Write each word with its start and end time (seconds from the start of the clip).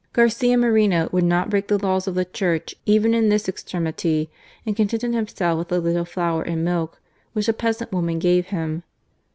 Garcia 0.13 0.57
Moreno 0.57 1.07
would 1.11 1.23
not 1.23 1.51
break 1.51 1.67
the 1.67 1.77
laws 1.77 2.07
of 2.07 2.15
the 2.15 2.25
Church 2.25 2.73
even 2.87 3.13
in 3.13 3.29
this 3.29 3.47
extremity, 3.47 4.31
and 4.65 4.75
contented 4.75 5.13
himself 5.13 5.59
with 5.59 5.71
a 5.71 5.77
little 5.77 6.05
flour 6.05 6.41
and 6.41 6.65
milk 6.65 6.99
which 7.33 7.47
a 7.47 7.53
peasant 7.53 7.91
woman 7.93 8.17
gave 8.17 8.47
him. 8.47 8.81